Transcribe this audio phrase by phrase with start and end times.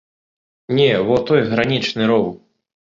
[0.79, 2.31] Не, во той гранічны роў.